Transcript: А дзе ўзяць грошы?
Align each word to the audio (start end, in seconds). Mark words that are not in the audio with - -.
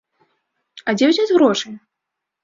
А 0.87 0.95
дзе 1.01 1.09
ўзяць 1.09 1.33
грошы? 1.35 1.67